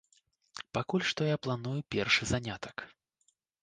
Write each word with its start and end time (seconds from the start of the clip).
Пакуль 0.77 1.05
што 1.11 1.29
я 1.29 1.37
планую 1.45 1.77
першы 1.97 2.23
занятак! 2.35 2.89